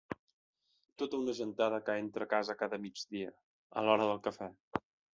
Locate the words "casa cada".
2.33-2.83